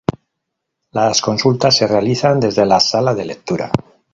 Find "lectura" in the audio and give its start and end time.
3.25-3.71